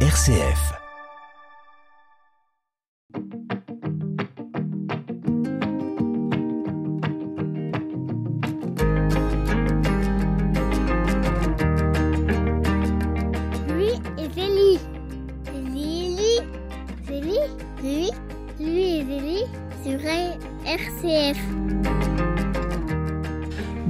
RCF. 0.00 0.85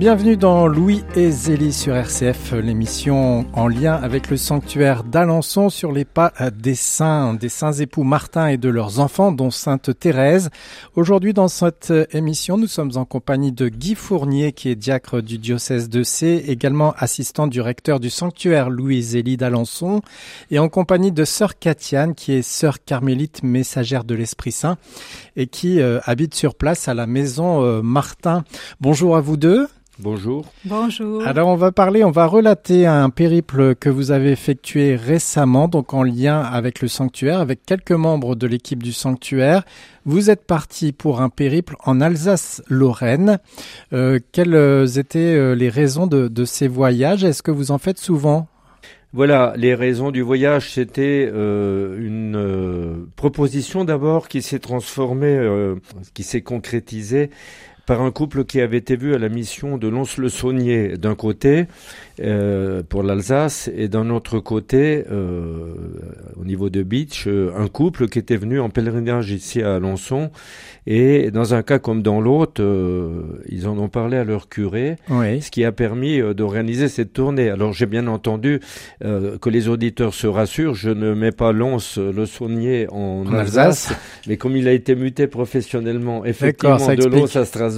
Bienvenue 0.07 0.37
dans 0.37 0.69
Louis 0.69 1.03
et 1.17 1.33
Zélie 1.33 1.73
sur 1.73 1.97
RCF, 1.97 2.53
l'émission 2.53 3.45
en 3.55 3.67
lien 3.67 3.95
avec 3.95 4.31
le 4.31 4.37
sanctuaire 4.37 5.03
d'Alençon 5.03 5.69
sur 5.69 5.91
les 5.91 6.05
pas 6.05 6.33
des 6.55 6.77
saints, 6.77 7.35
des 7.35 7.49
saints 7.49 7.73
époux 7.73 8.05
Martin 8.05 8.47
et 8.47 8.57
de 8.57 8.69
leurs 8.69 9.01
enfants, 9.01 9.33
dont 9.33 9.51
Sainte 9.51 9.99
Thérèse. 9.99 10.51
Aujourd'hui, 10.95 11.35
dans 11.35 11.49
cette 11.49 11.93
émission, 12.13 12.57
nous 12.57 12.69
sommes 12.69 12.93
en 12.95 13.05
compagnie 13.05 13.51
de 13.51 13.69
Guy 13.69 13.97
Fournier, 13.97 14.53
qui 14.53 14.69
est 14.69 14.77
diacre 14.77 15.21
du 15.21 15.39
diocèse 15.39 15.89
de 15.89 16.05
C, 16.05 16.45
également 16.47 16.95
assistant 16.99 17.49
du 17.49 17.61
recteur 17.61 17.99
du 17.99 18.09
sanctuaire 18.09 18.71
Louis 18.71 18.99
et 18.99 19.03
Zélie 19.03 19.37
d'Alençon, 19.37 20.03
et 20.53 20.61
en 20.61 20.69
compagnie 20.69 21.11
de 21.11 21.25
sœur 21.25 21.59
Catiane, 21.59 22.15
qui 22.15 22.31
est 22.31 22.43
sœur 22.43 22.79
carmélite 22.85 23.43
messagère 23.43 24.05
de 24.05 24.15
l'Esprit 24.15 24.53
Saint 24.53 24.77
et 25.35 25.49
qui 25.49 25.81
euh, 25.81 25.99
habite 26.05 26.37
sur 26.37 26.55
place 26.55 26.87
à 26.87 26.95
la 26.95 27.09
maison 27.09 27.65
euh, 27.65 27.83
Martin. 27.83 28.45
Bonjour 28.81 29.17
à 29.17 29.21
vous 29.21 29.37
deux. 29.37 29.67
Bonjour. 29.99 30.45
Bonjour. 30.67 31.27
Alors 31.27 31.49
on 31.49 31.57
va 31.57 31.73
parler, 31.73 32.05
on 32.05 32.11
va 32.11 32.27
relater 32.27 32.87
un 32.87 33.09
périple 33.09 33.75
que 33.75 33.89
vous 33.89 34.11
avez 34.11 34.31
effectué 34.31 34.95
récemment, 34.95 35.69
donc 35.69 35.95
en 35.95 36.03
lien 36.03 36.41
avec 36.41 36.83
le 36.83 36.89
sanctuaire, 36.89 37.41
avec 37.41 37.65
quelques 37.65 37.93
membres 37.93 38.37
de 38.37 38.47
l'équipe 38.47 38.83
du 38.83 38.93
sanctuaire. 38.93 39.65
Vous 40.05 40.29
êtes 40.29 40.45
parti 40.45 40.93
pour 40.93 41.23
un 41.23 41.31
périple 41.31 41.77
en 41.85 42.03
Alsace-Lorraine. 42.03 43.39
Euh, 43.95 44.19
quelles 44.33 44.99
étaient 44.99 45.35
euh, 45.35 45.55
les 45.55 45.71
raisons 45.71 46.07
de, 46.07 46.29
de 46.29 46.45
ces 46.45 46.69
voyages? 46.69 47.25
Est-ce 47.25 47.43
que 47.43 47.51
vous 47.51 47.71
en 47.71 47.79
faites 47.79 47.99
souvent? 47.99 48.49
Voilà, 49.15 49.55
les 49.57 49.75
raisons 49.75 50.11
du 50.11 50.21
voyage, 50.21 50.73
c'était 50.73 51.31
euh, 51.33 51.97
une 51.99 52.37
euh, 52.37 53.09
proposition 53.17 53.85
d'abord 53.85 54.29
qui 54.29 54.43
s'est 54.43 54.59
transformée, 54.59 55.35
euh, 55.35 55.77
qui 56.13 56.23
s'est 56.23 56.43
concrétisée 56.43 57.31
par 57.87 58.03
un 58.03 58.11
couple 58.11 58.45
qui 58.45 58.61
avait 58.61 58.79
été 58.79 58.97
vu 58.97 59.15
à 59.15 59.19
la 59.19 59.29
mission 59.29 59.79
de 59.79 59.87
Lons-le-Saunier 59.89 60.97
d'un 60.99 61.15
côté 61.15 61.67
euh, 62.21 62.83
pour 62.89 63.03
l'Alsace 63.03 63.71
et 63.77 63.89
d'un 63.89 64.11
autre 64.11 64.39
côté 64.41 65.05
euh, 65.11 65.75
au 66.41 66.45
niveau 66.45 66.69
de 66.71 66.83
Beach 66.83 67.27
euh, 67.27 67.51
un 67.57 67.69
couple 67.69 68.09
qui 68.09 68.19
était 68.19 68.37
venu 68.37 68.59
en 68.59 68.71
pèlerinage 68.71 69.31
ici 69.31 69.63
à 69.63 69.77
Alençon 69.77 70.31
et 70.87 71.31
dans 71.31 71.55
un 71.55 71.63
cas 71.63 71.79
comme 71.79 72.03
dans 72.03 72.21
l'autre 72.21 72.63
euh, 72.63 73.23
ils 73.49 73.69
en 73.69 73.79
ont 73.79 73.89
parlé 73.89 74.17
à 74.17 74.25
leur 74.25 74.49
curé 74.49 74.97
Oui. 75.11 75.43
ce 75.43 75.51
qui 75.51 75.65
a 75.65 75.73
permis 75.73 76.21
euh, 76.21 76.33
d'organiser 76.35 76.89
cette 76.89 77.13
tournée. 77.13 77.51
Alors 77.51 77.73
j'ai 77.73 77.87
bien 77.87 78.07
entendu 78.07 78.61
euh, 79.05 79.37
que 79.39 79.51
les 79.51 79.69
auditeurs 79.69 80.15
se 80.15 80.27
rassurent, 80.27 80.75
je 80.75 80.91
ne 80.91 81.15
mets 81.15 81.33
pas 81.33 81.53
Lons 81.53 81.79
euh, 81.99 82.13
le 82.13 82.25
Saunier 82.27 82.87
en, 82.91 83.25
En 83.27 83.33
Alsace, 83.35 83.91
Alsace. 83.91 83.97
mais 84.27 84.37
comme 84.37 84.57
il 84.57 84.67
a 84.69 84.73
été 84.73 84.95
muté 84.97 85.27
professionnellement 85.27 86.25
effectivement 86.25 86.77
de. 86.79 87.07
Lons 87.07 87.37
à 87.37 87.45
Strasbourg, 87.45 87.76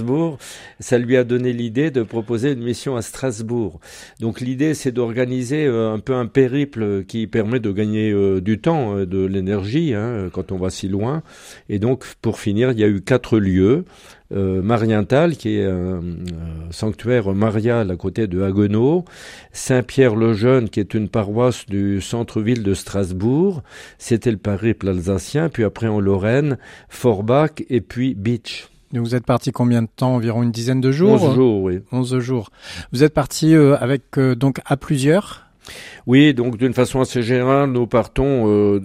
ça 0.79 0.97
lui 0.97 1.17
a 1.17 1.23
donné 1.23 1.53
l'idée 1.53 1.91
de 1.91 2.03
proposer 2.03 2.51
une 2.51 2.63
mission 2.63 2.95
à 2.95 3.01
Strasbourg. 3.01 3.79
Donc 4.19 4.41
l'idée 4.41 4.73
c'est 4.73 4.91
d'organiser 4.91 5.65
euh, 5.65 5.93
un 5.93 5.99
peu 5.99 6.13
un 6.13 6.25
périple 6.25 7.03
qui 7.05 7.27
permet 7.27 7.59
de 7.59 7.71
gagner 7.71 8.11
euh, 8.11 8.41
du 8.41 8.59
temps, 8.59 8.95
euh, 8.95 9.05
de 9.05 9.25
l'énergie 9.25 9.93
hein, 9.93 10.29
quand 10.31 10.51
on 10.51 10.57
va 10.57 10.69
si 10.69 10.87
loin. 10.87 11.23
Et 11.69 11.79
donc 11.79 12.05
pour 12.21 12.39
finir, 12.39 12.71
il 12.71 12.79
y 12.79 12.83
a 12.83 12.87
eu 12.87 13.01
quatre 13.01 13.37
lieux 13.37 13.85
Marienthal, 14.31 15.37
qui 15.37 15.55
est 15.55 15.65
un, 15.65 16.01
sanctuaire 16.69 17.33
marial 17.33 17.89
à 17.89 17.95
côté 17.95 18.27
de 18.27 18.43
Haguenau, 18.43 19.03
Saint-Pierre-le-Jeune, 19.53 20.69
qui 20.69 20.79
est 20.79 20.93
une 20.93 21.09
paroisse 21.09 21.65
du 21.65 21.99
centre-ville 21.99 22.61
de 22.61 22.75
Strasbourg, 22.75 23.63
c'était 23.97 24.29
le 24.29 24.37
périple 24.37 24.89
alsacien, 24.89 25.49
puis 25.49 25.63
après 25.63 25.87
en 25.87 25.99
Lorraine, 25.99 26.59
Forbach 26.89 27.63
et 27.69 27.81
puis 27.81 28.13
Beach. 28.13 28.69
Donc 28.93 29.03
Vous 29.05 29.15
êtes 29.15 29.25
parti 29.25 29.51
combien 29.51 29.81
de 29.83 29.87
temps 29.95 30.15
Environ 30.15 30.43
une 30.43 30.51
dizaine 30.51 30.81
de 30.81 30.91
jours 30.91 31.21
11 31.23 31.35
jours, 31.35 31.63
oui. 31.63 31.79
11 31.91 32.19
jours. 32.19 32.49
Vous 32.91 33.03
êtes 33.03 33.13
parti 33.13 33.53
euh, 33.55 33.77
avec 33.79 34.17
euh, 34.17 34.35
donc 34.35 34.59
à 34.65 34.77
plusieurs 34.77 35.45
Oui, 36.07 36.33
donc 36.33 36.57
d'une 36.57 36.73
façon 36.73 36.99
assez 37.01 37.21
générale, 37.21 37.69
nous 37.71 37.85
partons 37.85 38.45
euh, 38.47 38.79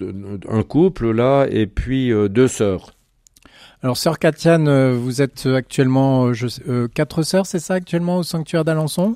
un 0.49 0.63
couple 0.63 1.11
là, 1.11 1.47
et 1.49 1.67
puis 1.67 2.13
euh, 2.13 2.29
deux 2.29 2.49
sœurs. 2.49 2.93
Alors, 3.83 3.99
sœur 3.99 4.19
Katiane, 4.19 4.93
vous 4.93 5.21
êtes 5.21 5.45
actuellement 5.47 6.33
je, 6.33 6.47
euh, 6.69 6.89
quatre 6.89 7.23
sœurs, 7.23 7.45
c'est 7.45 7.59
ça 7.59 7.75
actuellement 7.75 8.17
au 8.19 8.23
sanctuaire 8.23 8.65
d'Alençon? 8.65 9.15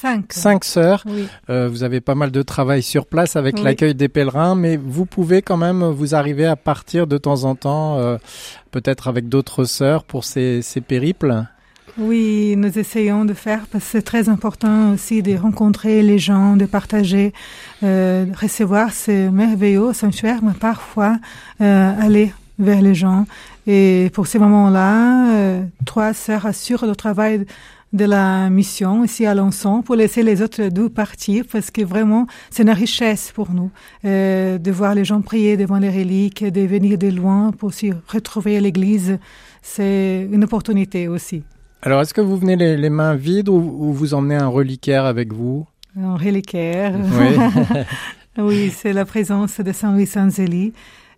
Cinq. 0.00 0.32
Cinq 0.32 0.64
sœurs. 0.64 1.02
Oui. 1.06 1.26
Euh, 1.50 1.68
vous 1.68 1.82
avez 1.82 2.00
pas 2.00 2.14
mal 2.14 2.30
de 2.30 2.42
travail 2.42 2.82
sur 2.82 3.06
place 3.06 3.34
avec 3.36 3.56
Oui. 3.56 3.62
l'accueil 3.64 3.94
des 3.94 4.08
pèlerins, 4.08 4.54
mais 4.54 4.76
vous 4.76 5.06
pouvez 5.06 5.42
quand 5.42 5.56
même 5.56 5.82
vous 5.82 6.14
arriver 6.14 6.46
à 6.46 6.54
partir 6.56 7.06
de 7.06 7.18
temps 7.18 7.44
en 7.44 7.54
temps, 7.56 7.98
euh, 7.98 8.16
peut-être 8.70 9.08
avec 9.08 9.28
d'autres 9.28 9.64
sœurs 9.64 10.04
pour 10.04 10.24
ces, 10.24 10.62
ces 10.62 10.80
périples. 10.80 11.44
Oui, 11.96 12.54
nous 12.56 12.78
essayons 12.78 13.24
de 13.24 13.34
faire 13.34 13.66
parce 13.72 13.82
que 13.84 13.90
c'est 13.90 14.02
très 14.02 14.28
important 14.28 14.92
aussi 14.92 15.20
de 15.20 15.36
rencontrer 15.36 16.02
les 16.02 16.18
gens, 16.20 16.54
de 16.56 16.64
partager, 16.66 17.32
euh, 17.82 18.24
de 18.24 18.36
recevoir 18.36 18.92
ce 18.92 19.30
merveilleux 19.30 19.92
sanctuaire, 19.94 20.38
mais 20.44 20.52
parfois 20.52 21.16
euh, 21.60 21.92
aller 22.00 22.32
vers 22.60 22.82
les 22.82 22.94
gens. 22.94 23.26
Et 23.66 24.10
pour 24.14 24.28
ces 24.28 24.38
moments-là, 24.38 25.32
euh, 25.34 25.62
trois 25.86 26.12
sœurs 26.14 26.46
assurent 26.46 26.86
le 26.86 26.94
travail 26.94 27.46
de 27.92 28.04
la 28.04 28.50
mission 28.50 29.04
ici 29.04 29.24
à 29.24 29.30
Alençon 29.30 29.82
pour 29.82 29.94
laisser 29.94 30.22
les 30.22 30.42
autres 30.42 30.68
deux 30.68 30.88
partir 30.88 31.44
parce 31.50 31.70
que 31.70 31.82
vraiment 31.82 32.26
c'est 32.50 32.62
une 32.62 32.70
richesse 32.70 33.32
pour 33.34 33.50
nous 33.52 33.70
euh, 34.04 34.58
de 34.58 34.70
voir 34.70 34.94
les 34.94 35.04
gens 35.04 35.22
prier 35.22 35.56
devant 35.56 35.78
les 35.78 35.90
reliques, 35.90 36.44
de 36.44 36.60
venir 36.62 36.98
de 36.98 37.08
loin 37.08 37.52
pour 37.52 37.72
s'y 37.72 37.92
retrouver 38.08 38.56
à 38.56 38.60
l'église. 38.60 39.18
C'est 39.62 40.28
une 40.30 40.44
opportunité 40.44 41.08
aussi. 41.08 41.42
Alors, 41.82 42.00
est-ce 42.00 42.12
que 42.12 42.20
vous 42.20 42.36
venez 42.36 42.56
les, 42.56 42.76
les 42.76 42.90
mains 42.90 43.14
vides 43.14 43.48
ou, 43.48 43.54
ou 43.54 43.92
vous 43.92 44.12
emmenez 44.12 44.34
un 44.34 44.48
reliquaire 44.48 45.04
avec 45.04 45.32
vous? 45.32 45.66
Un 45.96 46.16
reliquaire. 46.16 46.94
Oui. 46.96 47.82
oui, 48.38 48.70
c'est 48.70 48.92
la 48.92 49.04
présence 49.04 49.60
de 49.60 49.72
Saint 49.72 49.92
Louis 49.92 50.06
Sanzeli. 50.06 50.72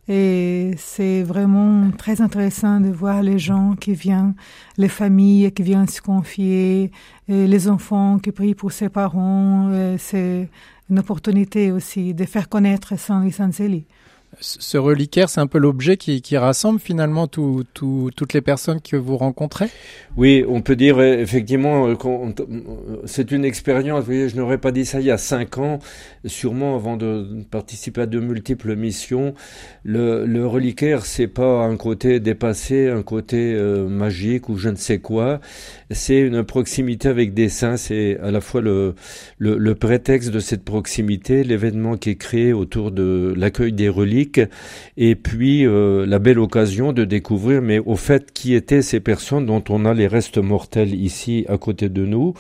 Et 0.09 0.75
c'est 0.77 1.23
vraiment 1.23 1.91
très 1.93 2.21
intéressant 2.21 2.81
de 2.81 2.89
voir 2.89 3.23
les 3.23 3.39
gens 3.39 3.77
qui 3.77 3.93
viennent, 3.93 4.35
les 4.77 4.89
familles 4.89 5.53
qui 5.53 5.63
viennent 5.63 5.87
se 5.87 6.03
confier, 6.03 6.91
et 7.29 7.47
les 7.47 7.69
enfants 7.69 8.19
qui 8.19 8.33
prient 8.33 8.55
pour 8.57 8.73
ses 8.73 8.89
parents. 8.89 9.71
C'est 9.99 10.49
une 10.91 10.99
opportunité 10.99 11.71
aussi 11.71 12.13
de 12.13 12.25
faire 12.25 12.49
connaître 12.49 12.99
Saint 12.99 13.21
Louis 13.21 13.33
Sanzeli. 13.33 13.87
Ce 14.43 14.79
reliquaire, 14.79 15.29
c'est 15.29 15.41
un 15.41 15.47
peu 15.47 15.59
l'objet 15.59 15.99
qui, 15.99 16.23
rassemble 16.39 16.81
finalement 16.81 17.27
tout- 17.27 17.65
tout- 17.75 18.11
toutes 18.17 18.33
les 18.33 18.41
personnes 18.41 18.81
que 18.81 18.97
vous 18.97 19.19
rencontrez? 19.19 19.67
Oui, 20.17 20.45
on 20.49 20.63
peut 20.63 20.77
dire 20.77 20.99
euh, 20.99 21.19
effectivement 21.19 21.89
euh, 21.89 21.95
qu'on- 21.95 22.31
euh, 22.31 22.97
c'est 23.05 23.33
une 23.33 23.45
expérience. 23.45 24.01
Vous 24.01 24.07
voyez, 24.07 24.29
je 24.31 24.37
n'aurais 24.37 24.57
pas 24.59 24.73
dit 24.73 24.87
ça 24.87 25.01
il 25.01 25.07
y 25.07 25.11
a 25.11 25.19
cinq 25.19 25.59
ans, 25.59 25.79
sûrement 26.25 26.75
avant 26.75 26.97
de 26.97 27.45
participer 27.51 28.03
à 28.03 28.07
de 28.07 28.19
multiples 28.19 28.77
missions. 28.77 29.35
Le, 29.85 30.25
le 30.25 30.47
reliquaire, 30.47 31.05
c'est 31.05 31.27
pas 31.29 31.63
un 31.65 31.77
côté 31.77 32.19
dépassé, 32.21 32.89
un 32.89 33.03
côté 33.03 33.55
magique 33.89 34.49
ou 34.49 34.57
je 34.57 34.71
ne 34.71 34.77
sais 34.77 34.99
quoi. 34.99 35.41
C'est 35.91 36.21
une 36.21 36.45
proximité 36.45 37.09
avec 37.09 37.35
des 37.35 37.49
saints. 37.51 37.77
C'est 37.77 38.19
à 38.21 38.31
la 38.31 38.41
fois 38.41 38.63
le 38.63 38.95
prétexte 39.75 40.31
de 40.31 40.41
cette 40.41 40.65
proximité, 40.65 41.45
l'événement 41.45 41.97
qui 41.97 42.11
est 42.11 42.17
créé 42.17 42.53
autour 42.53 42.91
de 42.91 43.35
l'accueil 43.37 43.73
des 43.73 43.89
reliques, 43.89 44.30
et 44.97 45.15
puis 45.15 45.67
euh, 45.67 46.07
la 46.07 46.19
belle 46.19 46.39
occasion 46.39 46.93
de 46.93 47.05
découvrir, 47.05 47.63
mais 47.63 47.79
au 47.79 47.97
fait, 47.97 48.33
qui 48.33 48.55
étaient 48.55 48.83
ces 48.83 49.01
personnes 49.01 49.47
dont 49.47 49.63
on 49.69 49.85
a 49.85 49.95
les 49.95 50.07
restes 50.07 50.39
mortels 50.39 50.95
ici 50.95 51.45
à 51.49 51.59
côté 51.59 51.89
de 51.89 52.05
nous. 52.05 52.35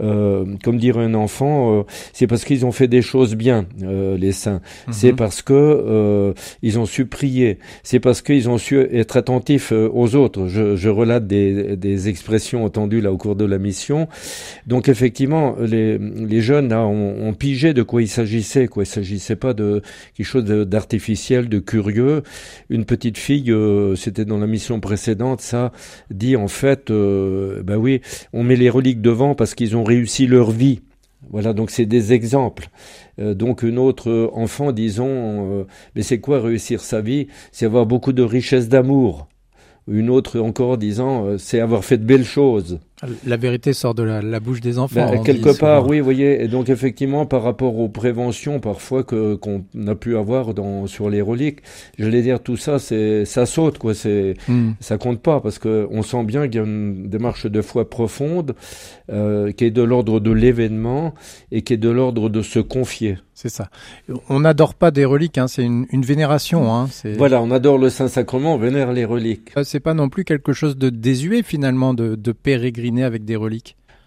Euh, 0.00 0.44
comme 0.64 0.78
dirait 0.78 1.04
un 1.04 1.14
enfant, 1.14 1.80
euh, 1.80 1.82
c'est 2.12 2.26
parce 2.26 2.44
qu'ils 2.44 2.64
ont 2.66 2.72
fait 2.72 2.88
des 2.88 3.02
choses 3.02 3.34
bien, 3.36 3.66
les 3.80 4.32
saints. 4.32 4.60
C'est 4.90 5.12
parce 5.12 5.42
que 5.42 6.34
ils 6.62 6.78
ont 6.78 6.86
su 6.86 7.06
prier. 7.06 7.58
C'est 7.82 8.00
parce 8.00 8.22
qu'ils 8.22 8.48
ont 8.48 8.58
su 8.58 8.78
être 8.80 9.16
attentifs 9.16 9.72
aux 9.72 10.14
autres. 10.16 10.46
Je, 10.48 10.76
je 10.76 10.88
relate 10.88 11.26
des, 11.26 11.76
des 11.76 12.08
expressions 12.08 12.64
entendues 12.64 13.00
là 13.00 13.12
au 13.12 13.16
cours 13.16 13.36
de 13.36 13.44
la 13.44 13.58
mission. 13.58 14.08
Donc 14.66 14.88
effectivement, 14.88 15.56
les, 15.60 15.98
les 15.98 16.40
jeunes 16.40 16.68
là 16.68 16.84
ont, 16.86 17.28
ont 17.28 17.32
pigé 17.34 17.72
de 17.74 17.82
quoi 17.82 18.02
il 18.02 18.08
s'agissait. 18.08 18.66
Quoi, 18.68 18.84
il 18.84 18.86
s'agissait 18.86 19.36
pas 19.36 19.52
de 19.54 19.82
quelque 20.16 20.26
chose 20.26 20.44
de- 20.44 20.64
de 21.30 21.58
curieux. 21.60 22.22
Une 22.68 22.84
petite 22.84 23.16
fille, 23.16 23.52
euh, 23.52 23.94
c'était 23.94 24.24
dans 24.24 24.38
la 24.38 24.48
mission 24.48 24.80
précédente, 24.80 25.40
ça 25.40 25.72
dit 26.10 26.36
en 26.36 26.48
fait, 26.48 26.90
euh, 26.90 27.62
bah 27.62 27.76
oui, 27.78 28.00
on 28.32 28.42
met 28.42 28.56
les 28.56 28.68
reliques 28.68 29.00
devant 29.00 29.34
parce 29.34 29.54
qu'ils 29.54 29.76
ont 29.76 29.84
réussi 29.84 30.26
leur 30.26 30.50
vie. 30.50 30.80
Voilà, 31.30 31.52
donc 31.52 31.70
c'est 31.70 31.86
des 31.86 32.12
exemples. 32.12 32.68
Euh, 33.20 33.34
donc 33.34 33.62
une 33.62 33.78
autre 33.78 34.30
enfant, 34.34 34.72
disons, 34.72 35.66
mais 35.94 36.02
c'est 36.02 36.18
quoi 36.18 36.40
réussir 36.40 36.80
sa 36.80 37.00
vie? 37.00 37.28
C'est 37.52 37.66
avoir 37.66 37.86
beaucoup 37.86 38.12
de 38.12 38.22
richesse 38.22 38.68
d'amour. 38.68 39.28
Une 39.86 40.10
autre 40.10 40.40
encore 40.40 40.78
disant, 40.78 41.38
c'est 41.38 41.60
avoir 41.60 41.84
fait 41.84 41.98
de 41.98 42.04
belles 42.04 42.24
choses. 42.24 42.80
La 43.26 43.36
vérité 43.38 43.72
sort 43.72 43.94
de 43.94 44.02
la, 44.02 44.40
bouche 44.40 44.60
des 44.60 44.78
enfants. 44.78 45.10
Ben, 45.10 45.22
quelque 45.22 45.58
part, 45.58 45.86
oui, 45.86 45.98
vous 45.98 46.04
voyez. 46.04 46.42
Et 46.42 46.48
donc 46.48 46.68
effectivement, 46.68 47.24
par 47.24 47.42
rapport 47.42 47.78
aux 47.78 47.88
préventions 47.88 48.60
parfois 48.60 49.04
que 49.04 49.36
qu'on 49.36 49.64
a 49.86 49.94
pu 49.94 50.16
avoir 50.16 50.52
dans 50.52 50.86
sur 50.86 51.08
les 51.08 51.22
reliques, 51.22 51.60
je 51.98 52.06
vais 52.06 52.22
dire 52.22 52.40
tout 52.40 52.56
ça, 52.56 52.78
c'est 52.78 53.24
ça 53.24 53.46
saute 53.46 53.78
quoi. 53.78 53.94
C'est 53.94 54.34
hmm. 54.48 54.72
ça 54.80 54.98
compte 54.98 55.22
pas 55.22 55.40
parce 55.40 55.58
que 55.58 55.88
on 55.90 56.02
sent 56.02 56.24
bien 56.24 56.46
qu'il 56.46 56.56
y 56.56 56.58
a 56.58 56.66
une 56.66 57.08
démarche 57.08 57.46
de 57.46 57.62
foi 57.62 57.88
profonde 57.88 58.54
euh, 59.10 59.50
qui 59.52 59.64
est 59.64 59.70
de 59.70 59.82
l'ordre 59.82 60.20
de 60.20 60.30
l'événement 60.30 61.14
et 61.52 61.62
qui 61.62 61.72
est 61.72 61.78
de 61.78 61.90
l'ordre 61.90 62.28
de 62.28 62.42
se 62.42 62.58
confier. 62.58 63.16
C'est 63.32 63.48
ça. 63.48 63.70
On 64.28 64.40
n'adore 64.40 64.74
pas 64.74 64.90
des 64.90 65.06
reliques, 65.06 65.38
hein, 65.38 65.48
c'est 65.48 65.62
une, 65.64 65.86
une, 65.92 66.02
vénération. 66.02 66.74
Hein, 66.74 66.90
voilà, 67.16 67.40
on 67.40 67.50
adore 67.50 67.78
le 67.78 67.88
Saint-Sacrement, 67.88 68.56
on 68.56 68.58
vénère 68.58 68.92
les 68.92 69.06
reliques. 69.06 69.52
Euh, 69.56 69.64
c'est 69.64 69.80
pas 69.80 69.94
non 69.94 70.10
plus 70.10 70.24
quelque 70.24 70.52
chose 70.52 70.76
de 70.76 70.90
désuet 70.90 71.42
finalement 71.42 71.94
de, 71.94 72.16
de 72.16 72.32
pérégriner 72.32 72.89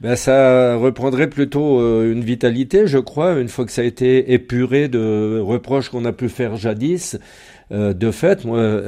Ben, 0.02 0.18
ça 0.18 0.76
reprendrait 0.76 1.30
plutôt 1.30 1.80
euh, 1.80 2.12
une 2.12 2.24
vitalité, 2.24 2.88
je 2.88 2.98
crois, 2.98 3.40
une 3.40 3.48
fois 3.48 3.66
que 3.66 3.72
ça 3.72 3.84
a 3.84 3.86
été 3.86 4.34
épuré 4.34 4.90
de 4.90 5.40
reproches 5.40 5.88
qu'on 5.90 6.04
a 6.04 6.12
pu 6.12 6.28
faire 6.28 6.58
jadis. 6.58 7.18
Euh, 7.72 7.94
de 7.94 8.12
fait, 8.12 8.46
moi, 8.46 8.84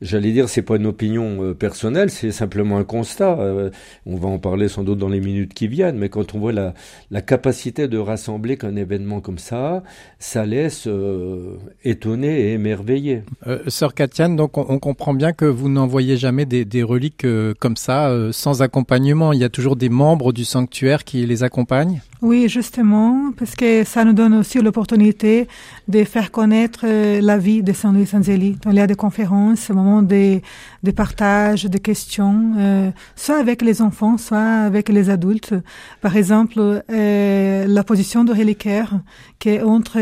j'allais 0.00 0.32
dire, 0.32 0.48
c'est 0.48 0.62
pas 0.62 0.76
une 0.76 0.86
opinion 0.86 1.42
euh, 1.42 1.54
personnelle, 1.54 2.10
c'est 2.10 2.30
simplement 2.30 2.78
un 2.78 2.84
constat. 2.84 3.38
Euh, 3.40 3.70
on 4.06 4.16
va 4.16 4.28
en 4.28 4.38
parler 4.38 4.68
sans 4.68 4.84
doute 4.84 4.98
dans 4.98 5.08
les 5.08 5.20
minutes 5.20 5.54
qui 5.54 5.68
viennent, 5.68 5.98
mais 5.98 6.08
quand 6.08 6.34
on 6.34 6.38
voit 6.38 6.52
la, 6.52 6.74
la 7.10 7.22
capacité 7.22 7.88
de 7.88 7.98
rassembler 7.98 8.56
qu'un 8.56 8.76
événement 8.76 9.20
comme 9.20 9.38
ça, 9.38 9.82
ça 10.18 10.46
laisse 10.46 10.86
euh, 10.86 11.56
étonner 11.84 12.40
et 12.40 12.52
émerveiller. 12.52 13.22
Sœur 13.66 13.94
Katiane, 13.94 14.36
donc 14.36 14.56
on, 14.58 14.78
comprend 14.78 15.14
bien 15.14 15.32
que 15.32 15.44
vous 15.44 15.68
n'envoyez 15.68 16.16
jamais 16.16 16.46
des, 16.46 16.64
des 16.64 16.82
reliques 16.82 17.26
comme 17.58 17.76
ça, 17.76 18.14
sans 18.32 18.62
accompagnement. 18.62 19.32
Il 19.32 19.40
y 19.40 19.44
a 19.44 19.48
toujours 19.48 19.76
des 19.76 19.88
membres 19.88 20.32
du 20.32 20.44
sanctuaire 20.44 21.04
qui 21.04 21.26
les 21.26 21.42
accompagnent? 21.42 22.00
Oui, 22.20 22.48
justement, 22.48 23.32
parce 23.38 23.54
que 23.54 23.84
ça 23.84 24.04
nous 24.04 24.12
donne 24.12 24.34
aussi 24.34 24.60
l'opportunité 24.60 25.46
de 25.86 26.04
faire 26.04 26.30
connaître 26.30 26.86
la 26.86 27.38
vie 27.38 27.62
de 27.62 27.72
Saint 27.72 27.92
Louis 27.92 28.06
Il 28.12 28.74
y 28.74 28.80
a 28.80 28.86
des 28.86 28.94
conférences, 28.94 29.70
des, 30.02 30.42
des 30.82 30.92
partages, 30.92 31.64
des 31.64 31.80
questions, 31.80 32.54
euh, 32.58 32.90
soit 33.16 33.38
avec 33.38 33.62
les 33.62 33.82
enfants, 33.82 34.18
soit 34.18 34.38
avec 34.38 34.88
les 34.88 35.10
adultes. 35.10 35.54
Par 36.00 36.16
exemple, 36.16 36.82
euh, 36.90 37.66
la 37.66 37.84
position 37.84 38.24
de 38.24 38.32
reliquaire 38.32 39.00
qui 39.38 39.50
est 39.50 39.62
entre 39.62 39.98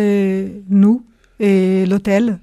nous 0.68 1.04
et 1.40 1.86
l'hôtel 1.86 2.38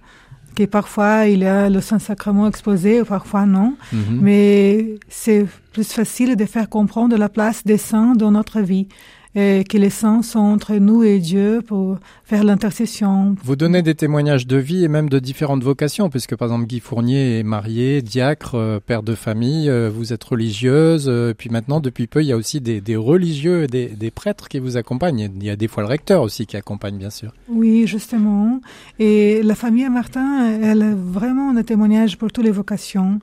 que 0.55 0.65
parfois 0.65 1.27
il 1.27 1.39
y 1.39 1.45
a 1.45 1.69
le 1.69 1.81
Saint-Sacrement 1.81 2.47
exposé, 2.47 3.03
parfois 3.03 3.45
non. 3.45 3.75
Mhm. 3.91 4.19
Mais 4.21 4.95
c'est 5.09 5.45
plus 5.71 5.91
facile 5.91 6.35
de 6.35 6.45
faire 6.45 6.69
comprendre 6.69 7.17
la 7.17 7.29
place 7.29 7.63
des 7.65 7.77
saints 7.77 8.13
dans 8.15 8.31
notre 8.31 8.61
vie 8.61 8.87
et 9.35 9.63
que 9.63 9.77
les 9.77 9.89
saints 9.89 10.21
sont 10.21 10.39
entre 10.39 10.75
nous 10.75 11.03
et 11.03 11.19
Dieu 11.19 11.61
pour 11.65 11.97
faire 12.23 12.43
l'intercession. 12.43 13.35
Vous 13.43 13.55
donnez 13.55 13.81
des 13.81 13.95
témoignages 13.95 14.45
de 14.45 14.57
vie 14.57 14.83
et 14.83 14.87
même 14.87 15.09
de 15.09 15.19
différentes 15.19 15.63
vocations, 15.63 16.09
puisque 16.09 16.35
par 16.35 16.47
exemple 16.47 16.67
Guy 16.67 16.79
Fournier 16.79 17.39
est 17.39 17.43
marié, 17.43 18.01
diacre, 18.01 18.55
euh, 18.55 18.79
père 18.79 19.03
de 19.03 19.15
famille, 19.15 19.69
euh, 19.69 19.89
vous 19.93 20.13
êtes 20.13 20.23
religieuse, 20.23 21.05
euh, 21.07 21.33
puis 21.35 21.49
maintenant 21.49 21.79
depuis 21.79 22.07
peu 22.07 22.21
il 22.21 22.27
y 22.27 22.31
a 22.31 22.37
aussi 22.37 22.61
des, 22.61 22.81
des 22.81 22.95
religieux 22.95 23.63
et 23.63 23.67
des, 23.67 23.87
des, 23.87 24.11
prêtres 24.11 24.47
qui 24.47 24.59
vous 24.59 24.77
accompagnent. 24.77 25.31
Il 25.35 25.43
y 25.43 25.49
a 25.49 25.55
des 25.55 25.67
fois 25.67 25.83
le 25.83 25.89
recteur 25.89 26.21
aussi 26.21 26.45
qui 26.45 26.55
accompagne 26.55 26.97
bien 26.97 27.09
sûr. 27.09 27.33
Oui, 27.49 27.87
justement. 27.87 28.61
Et 28.99 29.41
la 29.41 29.55
famille 29.55 29.89
Martin, 29.89 30.59
elle 30.61 30.81
a 30.81 30.93
vraiment 30.95 31.53
des 31.53 31.63
témoignages 31.63 32.17
pour 32.17 32.31
toutes 32.31 32.45
les 32.45 32.51
vocations. 32.51 33.19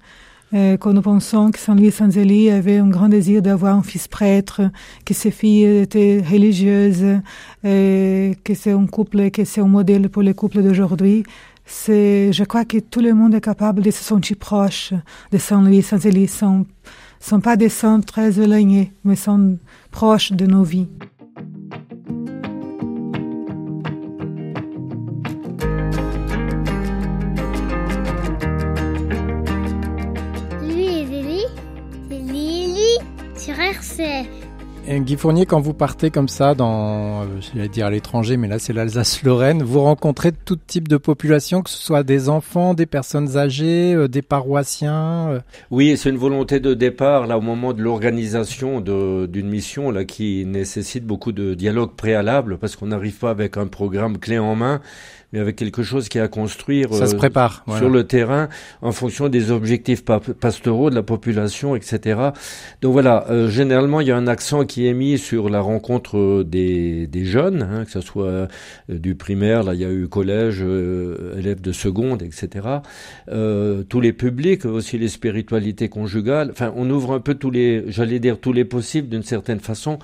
Euh, 0.53 0.77
quand 0.77 0.93
nous 0.93 1.03
pensons 1.03 1.51
que 1.51 1.59
Saint 1.59 1.77
Louis 1.77 1.93
Sanzeli 1.93 2.51
avait 2.51 2.79
un 2.79 2.89
grand 2.89 3.09
désir 3.09 3.41
d'avoir 3.41 3.77
un 3.77 3.83
fils 3.83 4.09
prêtre, 4.09 4.63
que 5.05 5.15
ses 5.15 5.31
filles 5.31 5.83
étaient 5.83 6.21
religieuses, 6.29 7.21
euh, 7.65 8.35
que 8.43 8.55
c'est 8.55 8.73
un 8.73 8.87
couple, 8.87 9.31
que 9.31 9.45
c'est 9.45 9.61
un 9.61 9.69
modèle 9.69 10.09
pour 10.09 10.23
les 10.23 10.35
couples 10.35 10.63
d'aujourd'hui. 10.63 11.23
C'est, 11.67 12.33
je 12.33 12.43
crois 12.43 12.65
que 12.65 12.79
tout 12.79 13.01
le 13.01 13.15
monde 13.15 13.35
est 13.35 13.41
capable 13.41 13.83
de 13.83 13.93
se 13.93 14.03
sentir 14.03 14.37
proche 14.39 14.93
de 15.31 15.39
Saint 15.39 15.63
Louis 15.63 15.83
Sanzeli. 15.83 16.27
Sont, 16.27 16.67
sont 17.21 17.41
pas 17.41 17.57
des 17.57 17.69
saints 17.69 18.01
très 18.01 18.41
éloignés, 18.41 18.93
mais 19.05 19.15
sont 19.15 19.57
proches 19.93 20.33
de 20.33 20.47
nos 20.47 20.65
vies. 20.65 20.89
Yeah. 34.01 34.40
Guy 34.99 35.17
Fournier, 35.17 35.47
quand 35.47 35.61
vous 35.61 35.73
partez 35.73 36.11
comme 36.11 36.29
ça 36.29 36.57
dans, 36.57 37.25
j'allais 37.41 37.69
dire 37.69 37.87
à 37.87 37.91
l'étranger, 37.91 38.37
mais 38.37 38.49
là 38.49 38.59
c'est 38.59 38.73
l'Alsace-Lorraine, 38.73 39.63
vous 39.63 39.81
rencontrez 39.81 40.33
tout 40.33 40.57
type 40.57 40.89
de 40.89 40.97
population, 40.97 41.63
que 41.63 41.71
ce 41.71 41.79
soit 41.79 42.03
des 42.03 42.29
enfants, 42.29 42.75
des 42.75 42.87
personnes 42.87 43.37
âgées, 43.37 43.95
euh, 43.95 44.09
des 44.09 44.21
paroissiens. 44.21 45.29
Euh? 45.29 45.41
Oui, 45.71 45.97
c'est 45.97 46.11
une 46.11 46.17
volonté 46.17 46.59
de 46.59 46.75
départ 46.75 47.29
là 47.29 47.39
au 47.39 47.41
moment 47.41 47.73
de 47.73 47.81
l'organisation 47.83 48.81
d'une 48.81 49.49
mission 49.49 49.93
là 49.93 50.05
qui 50.05 50.45
nécessite 50.45 51.07
beaucoup 51.07 51.31
de 51.31 51.55
dialogue 51.55 51.95
préalable 51.95 52.59
parce 52.59 52.75
qu'on 52.75 52.89
n'arrive 52.89 53.17
pas 53.17 53.31
avec 53.31 53.57
un 53.57 53.69
programme 53.69 54.19
clé 54.19 54.41
en 54.41 54.57
main 54.57 54.81
mais 55.33 55.39
avec 55.39 55.57
quelque 55.57 55.83
chose 55.83 56.09
qui 56.09 56.19
est 56.19 56.21
à 56.21 56.29
construire 56.29 56.93
Ça 56.95 57.07
se 57.07 57.15
euh, 57.15 57.19
prépare, 57.19 57.65
sur 57.77 57.89
le 57.89 58.05
terrain 58.05 58.49
en 58.83 58.93
fonction 58.93 59.29
des 59.29 59.51
objectifs 59.51 60.05
pastoraux 60.05 60.91
de 60.91 60.95
la 60.95 61.03
population, 61.03 61.77
etc. 61.77 62.21
Donc 62.83 62.93
voilà, 62.93 63.27
euh, 63.31 63.49
généralement 63.49 64.01
il 64.01 64.09
y 64.09 64.11
a 64.11 64.17
un 64.17 64.27
accent 64.27 64.65
qui 64.65 64.80
mis 64.93 65.19
sur 65.19 65.49
la 65.49 65.61
rencontre 65.61 66.19
euh, 66.19 66.45
des, 66.45 67.25
jeunes, 67.25 67.63
hein, 67.63 67.85
que 67.85 67.91
ce 67.91 68.01
soit 68.01 68.49
du 68.89 69.15
primaire, 69.15 69.63
là 69.63 69.75
il 69.75 69.81
y 69.81 69.85
a 69.85 69.91
eu 69.91 70.09
collège, 70.09 70.63
élèves 70.63 71.61
de 71.61 71.73
seconde, 71.73 72.23
etc. 72.23 72.67
tous 73.27 74.01
les 74.01 74.13
publics, 74.13 74.65
aussi 74.65 74.99
les 74.99 75.09
spiritualités 75.09 75.89
conjugales. 75.89 76.51
Enfin, 76.51 76.73
on 76.77 76.89
ouvre 76.91 77.13
un 77.13 77.21
peu 77.21 77.35
tous 77.35 77.51
les, 77.51 77.85
j'allais 77.89 78.19
dire 78.19 78.39
tous 78.41 78.53
les 78.53 78.65
possibles 78.65 79.09
d'une 79.09 79.23
certaine 79.23 79.61
façon 79.61 79.99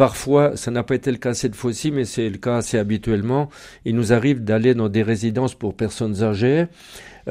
Parfois, 0.00 0.56
ça 0.56 0.70
n'a 0.70 0.82
pas 0.82 0.94
été 0.94 1.10
le 1.10 1.18
cas 1.18 1.34
cette 1.34 1.54
fois-ci, 1.54 1.90
mais 1.90 2.06
c'est 2.06 2.30
le 2.30 2.38
cas 2.38 2.56
assez 2.56 2.78
habituellement. 2.78 3.50
Il 3.84 3.96
nous 3.96 4.14
arrive 4.14 4.42
d'aller 4.42 4.72
dans 4.72 4.88
des 4.88 5.02
résidences 5.02 5.54
pour 5.54 5.74
personnes 5.74 6.22
âgées 6.22 6.60
euh, 6.60 6.66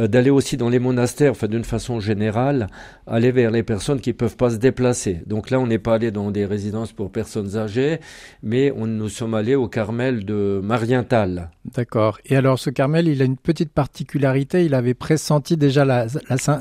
d'aller 0.07 0.29
aussi 0.29 0.55
dans 0.57 0.69
les 0.69 0.79
monastères, 0.79 1.31
enfin 1.31 1.47
d'une 1.47 1.63
façon 1.63 1.99
générale, 1.99 2.67
aller 3.05 3.31
vers 3.31 3.51
les 3.51 3.63
personnes 3.63 3.99
qui 3.99 4.13
peuvent 4.13 4.37
pas 4.37 4.51
se 4.51 4.55
déplacer. 4.57 5.21
Donc 5.25 5.49
là, 5.49 5.59
on 5.59 5.67
n'est 5.67 5.79
pas 5.79 5.95
allé 5.95 6.11
dans 6.11 6.31
des 6.31 6.45
résidences 6.45 6.93
pour 6.93 7.11
personnes 7.11 7.57
âgées, 7.57 7.99
mais 8.43 8.71
on, 8.75 8.87
nous 8.87 9.09
sommes 9.09 9.33
allés 9.33 9.55
au 9.55 9.67
Carmel 9.67 10.25
de 10.25 10.61
Marienthal. 10.63 11.51
D'accord. 11.75 12.19
Et 12.25 12.35
alors, 12.35 12.57
ce 12.59 12.69
Carmel, 12.69 13.07
il 13.07 13.21
a 13.21 13.25
une 13.25 13.37
petite 13.37 13.71
particularité. 13.71 14.65
Il 14.65 14.73
avait 14.73 14.93
pressenti 14.93 15.57
déjà 15.57 15.85
la, 15.85 16.07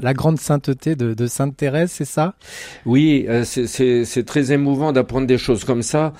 la, 0.02 0.14
grande 0.14 0.38
sainteté 0.38 0.96
de, 0.96 1.26
Sainte 1.26 1.56
Thérèse, 1.56 1.90
c'est 1.90 2.04
ça? 2.04 2.34
Oui, 2.86 3.26
euh, 3.28 3.44
c'est 3.44 4.24
très 4.26 4.52
émouvant 4.52 4.92
d'apprendre 4.92 5.26
des 5.26 5.38
choses 5.38 5.64
comme 5.64 5.82
ça, 5.82 6.12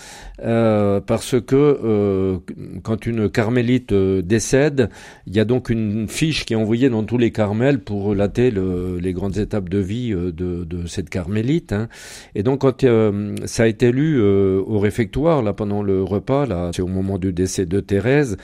euh, 0.43 1.01
parce 1.01 1.41
que 1.41 2.41
quand 2.83 3.07
une 3.07 3.29
carmélite 3.29 3.93
décède, 3.93 4.91
il 5.27 5.35
y 5.35 5.41
a 5.41 5.45
donc 5.45 5.71
une 5.71 6.09
fiche 6.09 6.45
qui 6.45 6.53
est 6.53 6.57
envoyée 6.57 6.89
dans 6.89 7.03
tous 7.09 7.19
les 7.19 7.33
carmels 7.33 7.81
pour 7.81 8.05
relater 8.05 8.53
les 8.53 9.13
grandes 9.13 9.39
étapes 9.39 9.69
de 9.69 9.79
vie 9.79 10.13
euh, 10.13 10.31
de, 10.31 10.87
cette 10.87 11.11
carmélite. 11.11 11.73
Hein. 11.73 11.89
Et 12.35 12.43
donc 12.43 12.61
quand 12.61 12.85
euh, 12.85 13.35
ça 13.47 13.65
a 13.65 13.67
été 13.67 13.91
lu 13.91 14.21
euh, 14.21 14.63
au 14.65 14.79
réfectoire, 14.79 15.43
là 15.43 15.53
pendant 15.55 15.83
le 15.83 16.05
repas, 16.05 16.47
là 16.47 16.71
c'est 16.75 16.83
au 16.83 16.87
moment 16.87 17.19
du 17.19 17.33
décès 17.33 17.67
de 17.67 17.81
Thérèse, 17.81 18.37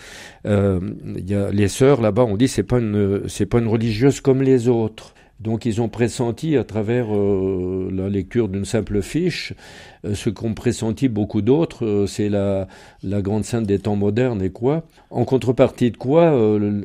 il 0.44 1.30
y 1.30 1.35
a 1.35 1.50
les 1.50 1.68
sœurs 1.68 2.00
là-bas 2.00 2.25
ont 2.25 2.37
dit 2.37 2.49
c'est 2.49 2.62
pas 2.62 2.78
une 2.78 3.28
c'est 3.28 3.47
pas 3.47 3.59
une 3.59 3.68
religieuse 3.68 4.21
comme 4.21 4.42
les 4.42 4.68
autres. 4.68 5.14
Donc 5.41 5.67
ils 5.67 5.83
ont 5.83 5.88
pressenti 5.88 6.57
à 6.57 6.62
travers 6.62 7.14
euh, 7.14 7.91
la 7.93 8.09
lecture 8.09 8.49
d'une 8.49 8.64
simple 8.64 9.03
fiche 9.03 9.53
euh, 10.05 10.14
ce 10.14 10.31
qu'ont 10.31 10.55
pressenti 10.55 11.09
beaucoup 11.09 11.43
d'autres, 11.43 11.85
euh, 11.85 12.07
c'est 12.07 12.29
la, 12.29 12.69
la 13.03 13.21
grande 13.21 13.45
sainte 13.45 13.67
des 13.67 13.81
temps 13.81 13.97
modernes 13.97 14.43
et 14.43 14.50
quoi. 14.50 14.85
En 15.11 15.25
contrepartie 15.25 15.91
de 15.91 15.97
quoi, 15.97 16.33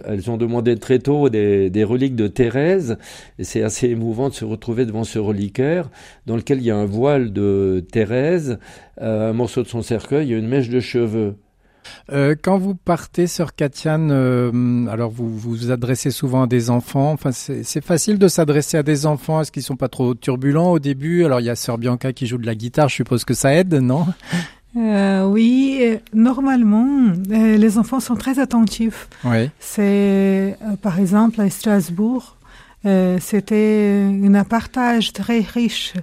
elles 0.05 0.31
ont 0.31 0.37
demandé 0.37 0.75
très 0.77 0.99
tôt 0.99 1.29
des, 1.29 1.69
des 1.69 1.83
reliques 1.83 2.15
de 2.15 2.27
Thérèse, 2.27 2.97
et 3.37 3.43
c'est 3.43 3.61
assez 3.61 3.87
émouvant 3.87 4.29
de 4.29 4.33
se 4.33 4.45
retrouver 4.45 4.85
devant 4.85 5.03
ce 5.03 5.19
reliquaire 5.19 5.89
dans 6.25 6.35
lequel 6.35 6.59
il 6.59 6.65
y 6.65 6.71
a 6.71 6.75
un 6.75 6.85
voile 6.85 7.31
de 7.31 7.85
Thérèse, 7.91 8.59
un 8.99 9.33
morceau 9.33 9.63
de 9.63 9.67
son 9.67 9.81
cercueil 9.81 10.33
et 10.33 10.37
une 10.37 10.47
mèche 10.47 10.69
de 10.69 10.79
cheveux. 10.79 11.35
Euh, 12.11 12.35
quand 12.41 12.57
vous 12.57 12.75
partez, 12.75 13.27
sur 13.27 13.55
Katiane, 13.55 14.09
euh, 14.11 14.87
alors 14.87 15.09
vous 15.09 15.29
vous 15.29 15.71
adressez 15.71 16.11
souvent 16.11 16.43
à 16.43 16.47
des 16.47 16.69
enfants. 16.69 17.11
Enfin, 17.11 17.31
c'est 17.31 17.83
facile 17.83 18.17
de 18.17 18.27
s'adresser 18.27 18.77
à 18.77 18.83
des 18.83 19.05
enfants. 19.05 19.41
Est-ce 19.41 19.51
qu'ils 19.51 19.63
sont 19.63 19.75
pas 19.75 19.89
trop 19.89 20.15
turbulents 20.15 20.71
au 20.71 20.79
début? 20.79 21.25
Alors 21.25 21.39
il 21.39 21.45
y 21.45 21.49
a 21.49 21.55
Sœur 21.55 21.77
Bianca 21.77 22.13
qui 22.13 22.27
joue 22.27 22.37
de 22.37 22.45
la 22.45 22.55
guitare. 22.55 22.89
Je 22.89 22.95
suppose 22.95 23.25
que 23.25 23.33
ça 23.33 23.53
aide, 23.53 23.73
non? 23.73 24.05
Euh, 24.77 25.25
oui, 25.25 25.97
normalement, 26.13 26.87
les 27.27 27.77
enfants 27.79 27.99
sont 27.99 28.15
très 28.15 28.39
attentifs. 28.39 29.07
Oui. 29.23 29.49
C'est, 29.59 30.57
par 30.83 30.99
exemple, 30.99 31.41
à 31.41 31.49
Strasbourg, 31.49 32.37
euh, 32.85 33.17
c'était 33.19 34.05
un 34.23 34.43
partage 34.43 35.11
très 35.11 35.39
riche. 35.41 35.93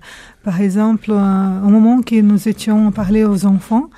Par 0.45 0.61
exemple, 0.61 1.11
euh, 1.11 1.63
au 1.63 1.69
moment 1.69 2.03
que 2.03 2.21
nous 2.21 2.49
étions 2.49 2.93
parlé 2.93 3.25
aux 3.25 3.47
enfants, 3.47 3.89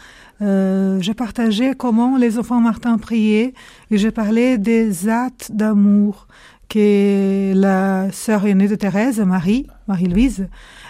euh, 0.41 1.01
je 1.01 1.13
partageais 1.13 1.75
comment 1.75 2.17
les 2.17 2.39
enfants 2.39 2.61
Martin 2.61 2.99
priaient 2.99 3.55
et 3.91 3.99
je 3.99 4.09
parlais 4.09 4.59
des 4.59 5.09
actes 5.09 5.51
d'amour 5.53 6.29
que 6.69 7.53
la 7.55 8.13
sœur 8.13 8.47
aînée 8.47 8.69
de 8.69 8.75
Thérèse, 8.75 9.21
Marie, 9.21 9.67
Marie-Louise, 9.89 10.49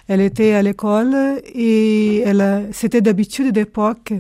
elle 0.09 0.21
était 0.21 0.53
à 0.53 0.63
l'école 0.63 1.41
et 1.55 2.21
elle, 2.21 2.69
c'était 2.73 3.01
d'habitude 3.01 3.53
d'époque 3.53 4.13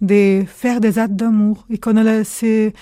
de 0.00 0.44
faire 0.46 0.80
des 0.80 0.98
actes 0.98 1.16
d'amour. 1.16 1.66
Et 1.70 1.78
quand 1.78 1.96
elle, 1.96 2.24
s'est 2.24 2.74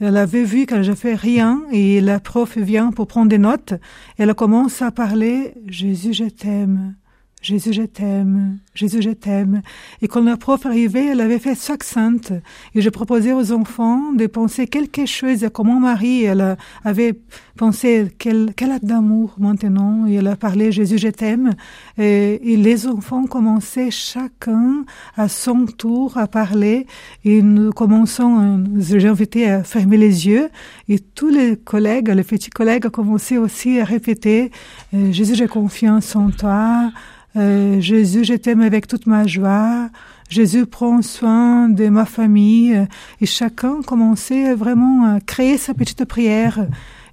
elle 0.00 0.16
avait 0.16 0.42
vu 0.42 0.66
que 0.66 0.82
je 0.82 0.92
fais 0.92 1.14
rien 1.14 1.62
et 1.70 2.00
la 2.00 2.18
prof 2.18 2.58
vient 2.58 2.90
pour 2.90 3.06
prendre 3.06 3.28
des 3.28 3.38
notes. 3.38 3.74
Elle 4.18 4.34
commence 4.34 4.82
à 4.82 4.90
parler 4.90 5.54
Jésus, 5.66 6.12
je 6.12 6.24
t'aime. 6.24 6.96
Jésus, 7.42 7.72
je 7.72 7.82
t'aime. 7.82 8.58
Jésus, 8.74 9.02
je 9.02 9.10
t'aime. 9.10 9.62
Et 10.00 10.08
quand 10.08 10.22
la 10.22 10.36
prof 10.36 10.64
arrivait, 10.64 11.06
elle 11.06 11.20
avait 11.20 11.40
fait 11.40 11.56
sainte. 11.56 12.32
Et 12.74 12.80
je 12.80 12.88
proposais 12.88 13.32
aux 13.32 13.50
enfants 13.52 14.12
de 14.12 14.26
penser 14.26 14.68
quelque 14.68 15.06
chose, 15.06 15.48
comment 15.52 15.80
Marie, 15.80 16.22
elle 16.22 16.56
avait 16.84 17.18
pensé 17.56 18.06
quel, 18.18 18.54
acte 18.60 18.84
d'amour 18.84 19.34
maintenant. 19.38 20.06
Et 20.06 20.14
elle 20.14 20.28
a 20.28 20.36
parlé 20.36 20.70
Jésus, 20.70 20.98
je 20.98 21.08
t'aime. 21.08 21.54
Et, 21.98 22.52
et, 22.52 22.56
les 22.56 22.86
enfants 22.86 23.24
commençaient 23.24 23.90
chacun 23.90 24.84
à 25.16 25.28
son 25.28 25.66
tour 25.66 26.16
à 26.16 26.28
parler. 26.28 26.86
Et 27.24 27.42
nous 27.42 27.72
commençons, 27.72 28.64
j'ai 28.78 29.08
invité 29.08 29.50
à 29.50 29.64
fermer 29.64 29.96
les 29.96 30.28
yeux. 30.28 30.48
Et 30.88 31.00
tous 31.00 31.28
les 31.28 31.56
collègues, 31.56 32.08
les 32.08 32.24
petits 32.24 32.50
collègues, 32.50 32.88
commençaient 32.88 33.38
aussi 33.38 33.80
à 33.80 33.84
répéter 33.84 34.52
Jésus, 34.92 35.34
j'ai 35.34 35.48
confiance 35.48 36.14
en 36.14 36.30
toi. 36.30 36.92
Euh, 37.36 37.80
Jésus, 37.80 38.24
je 38.24 38.34
t'aime 38.34 38.60
avec 38.60 38.86
toute 38.86 39.06
ma 39.06 39.26
joie. 39.26 39.88
Jésus 40.32 40.64
prend 40.64 41.02
soin 41.02 41.68
de 41.68 41.88
ma 41.88 42.06
famille. 42.06 42.86
Et 43.20 43.26
chacun 43.26 43.82
commençait 43.82 44.54
vraiment 44.54 45.04
à 45.04 45.20
créer 45.20 45.58
sa 45.58 45.74
petite 45.74 46.06
prière. 46.06 46.66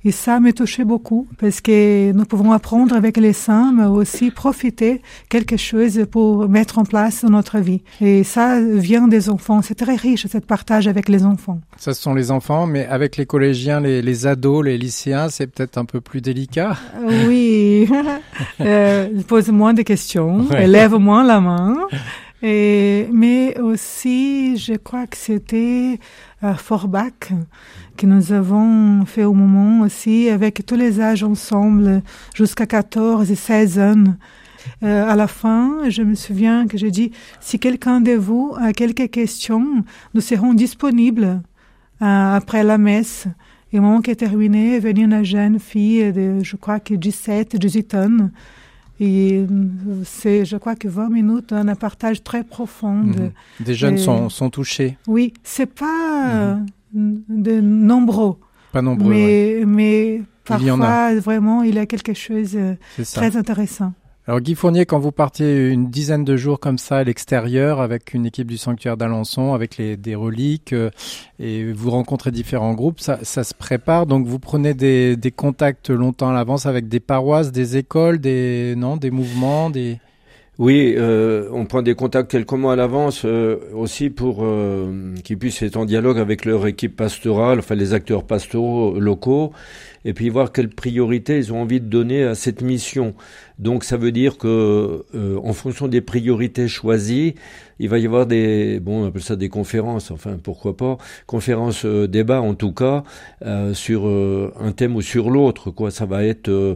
Et 0.05 0.11
ça 0.11 0.39
me 0.39 0.53
touchait 0.53 0.85
beaucoup 0.85 1.27
parce 1.37 1.59
que 1.59 2.13
nous 2.13 2.23
pouvons 2.23 2.53
apprendre 2.53 2.95
avec 2.95 3.17
les 3.17 3.33
saints, 3.33 3.73
mais 3.75 3.83
aussi 3.83 4.31
profiter 4.31 5.01
quelque 5.27 5.57
chose 5.57 6.05
pour 6.09 6.47
mettre 6.47 6.79
en 6.79 6.85
place 6.85 7.25
dans 7.25 7.31
notre 7.31 7.59
vie. 7.59 7.81
Et 7.99 8.23
ça 8.23 8.61
vient 8.61 9.09
des 9.09 9.29
enfants. 9.29 9.61
C'est 9.61 9.75
très 9.75 9.95
riche, 9.95 10.25
cette 10.27 10.45
partage 10.45 10.87
avec 10.87 11.09
les 11.09 11.25
enfants. 11.25 11.59
Ça, 11.75 11.93
ce 11.93 12.01
sont 12.01 12.13
les 12.13 12.31
enfants, 12.31 12.65
mais 12.65 12.85
avec 12.85 13.17
les 13.17 13.25
collégiens, 13.25 13.81
les, 13.81 14.01
les 14.01 14.25
ados, 14.25 14.63
les 14.63 14.77
lycéens, 14.77 15.27
c'est 15.27 15.47
peut-être 15.47 15.77
un 15.77 15.83
peu 15.83 15.99
plus 15.99 16.21
délicat. 16.21 16.77
Oui. 17.27 17.89
euh, 18.61 19.09
ils 19.13 19.25
posent 19.25 19.49
moins 19.49 19.73
de 19.73 19.81
questions, 19.81 20.47
ouais. 20.47 20.65
lèvent 20.65 20.95
moins 20.95 21.25
la 21.25 21.41
main. 21.41 21.75
Et, 22.41 23.07
mais 23.11 23.59
aussi, 23.59 24.57
je 24.57 24.73
crois 24.73 25.07
que 25.07 25.17
c'était 25.17 25.99
à 26.41 26.55
Forbach 26.55 27.33
que 27.97 28.05
nous 28.05 28.31
avons 28.31 29.05
fait 29.05 29.25
au 29.25 29.33
moment 29.33 29.81
aussi 29.81 30.29
avec 30.29 30.65
tous 30.65 30.75
les 30.75 31.01
âges 31.01 31.23
ensemble 31.23 32.01
jusqu'à 32.33 32.65
14 32.65 33.29
et 33.29 33.35
16 33.35 33.79
ans. 33.79 34.03
Euh, 34.83 35.09
à 35.09 35.15
la 35.17 35.27
fin, 35.27 35.89
je 35.89 36.01
me 36.01 36.15
souviens 36.15 36.67
que 36.67 36.77
j'ai 36.77 36.91
dit, 36.91 37.11
si 37.41 37.59
quelqu'un 37.59 37.99
de 37.99 38.13
vous 38.13 38.55
a 38.57 38.71
quelques 38.71 39.09
questions, 39.09 39.83
nous 40.13 40.21
serons 40.21 40.53
disponibles 40.53 41.41
euh, 42.01 42.35
après 42.35 42.63
la 42.63 42.77
messe. 42.77 43.27
Et 43.73 43.79
au 43.79 43.81
moment 43.81 44.01
qui 44.01 44.11
est 44.11 44.15
terminé, 44.15 44.79
venait 44.79 45.01
une 45.01 45.23
jeune 45.23 45.59
fille 45.59 46.11
de, 46.13 46.39
je 46.41 46.55
crois 46.55 46.79
que 46.79 46.93
17, 46.93 47.57
18 47.57 47.95
ans. 47.95 48.29
Et 48.99 49.45
c'est, 50.03 50.45
je 50.45 50.57
crois 50.57 50.75
que 50.75 50.87
20 50.87 51.09
minutes, 51.09 51.53
un 51.53 51.73
partage 51.75 52.23
très 52.23 52.43
profond. 52.43 52.95
Mmh. 52.95 53.31
Des 53.61 53.73
jeunes 53.73 53.95
et, 53.95 53.97
sont, 53.97 54.29
sont 54.29 54.49
touchés. 54.49 54.97
Oui, 55.07 55.33
c'est 55.43 55.73
pas 55.73 56.55
mmh. 56.93 57.15
de 57.29 57.61
nombreux. 57.61 58.35
Pas 58.71 58.81
nombreux. 58.81 59.09
Mais, 59.09 59.59
ouais. 59.59 59.65
mais 59.65 60.21
parfois, 60.43 61.11
il 61.13 61.19
vraiment, 61.19 61.63
il 61.63 61.75
y 61.75 61.79
a 61.79 61.85
quelque 61.85 62.13
chose 62.13 62.53
de 62.53 62.75
très 63.13 63.37
intéressant. 63.37 63.93
Alors 64.29 64.41
Guy 64.41 64.53
Fournier, 64.53 64.85
quand 64.85 64.99
vous 64.99 65.11
partiez 65.11 65.69
une 65.69 65.89
dizaine 65.89 66.23
de 66.23 66.37
jours 66.37 66.59
comme 66.59 66.77
ça 66.77 66.97
à 66.97 67.03
l'extérieur 67.03 67.81
avec 67.81 68.13
une 68.13 68.27
équipe 68.27 68.45
du 68.45 68.59
sanctuaire 68.59 68.95
d'Alençon, 68.95 69.55
avec 69.55 69.77
les, 69.77 69.97
des 69.97 70.13
reliques, 70.13 70.71
euh, 70.71 70.91
et 71.39 71.71
vous 71.73 71.89
rencontrez 71.89 72.29
différents 72.29 72.75
groupes, 72.75 72.99
ça, 72.99 73.17
ça, 73.23 73.43
se 73.43 73.55
prépare. 73.55 74.05
Donc 74.05 74.27
vous 74.27 74.37
prenez 74.37 74.75
des, 74.75 75.15
des 75.15 75.31
contacts 75.31 75.89
longtemps 75.89 76.29
à 76.29 76.33
l'avance 76.33 76.67
avec 76.67 76.87
des 76.87 76.99
paroisses, 76.99 77.51
des 77.51 77.77
écoles, 77.77 78.19
des 78.19 78.75
non, 78.77 78.97
des 78.97 79.09
mouvements, 79.09 79.71
des 79.71 79.97
oui, 80.59 80.93
euh, 80.97 81.47
on 81.53 81.65
prend 81.65 81.81
des 81.81 81.95
contacts 81.95 82.29
quelques 82.29 82.51
mois 82.51 82.73
à 82.73 82.75
l'avance 82.75 83.21
euh, 83.23 83.59
aussi 83.73 84.09
pour 84.09 84.39
euh, 84.41 85.15
qu'ils 85.23 85.37
puissent 85.37 85.61
être 85.61 85.77
en 85.77 85.85
dialogue 85.85 86.19
avec 86.19 86.43
leur 86.43 86.67
équipe 86.67 86.97
pastorale, 86.97 87.59
enfin 87.59 87.75
les 87.75 87.93
acteurs 87.93 88.25
pastoraux 88.25 88.99
locaux, 88.99 89.53
et 90.03 90.13
puis 90.13 90.27
voir 90.27 90.51
quelles 90.51 90.67
priorités 90.67 91.37
ils 91.37 91.53
ont 91.53 91.61
envie 91.61 91.79
de 91.79 91.85
donner 91.85 92.25
à 92.25 92.35
cette 92.35 92.61
mission. 92.61 93.13
Donc 93.59 93.83
ça 93.83 93.97
veut 93.97 94.11
dire 94.13 94.37
que 94.37 95.05
euh, 95.13 95.37
en 95.43 95.53
fonction 95.53 95.87
des 95.87 96.01
priorités 96.01 96.67
choisies, 96.69 97.35
il 97.79 97.87
va 97.89 97.97
y 97.97 98.05
avoir 98.05 98.25
des 98.25 98.79
bon 98.79 99.03
on 99.03 99.07
appelle 99.07 99.21
ça 99.21 99.35
des 99.35 99.49
conférences, 99.49 100.11
enfin 100.11 100.37
pourquoi 100.41 100.75
pas 100.75 100.97
conférences 101.25 101.85
euh, 101.85 102.07
débats 102.07 102.41
en 102.41 102.53
tout 102.53 102.73
cas 102.73 103.03
euh, 103.45 103.73
sur 103.73 104.07
euh, 104.07 104.53
un 104.59 104.71
thème 104.71 104.95
ou 104.95 105.01
sur 105.01 105.29
l'autre 105.29 105.71
quoi. 105.71 105.91
Ça 105.91 106.05
va 106.05 106.23
être 106.23 106.49
euh, 106.49 106.75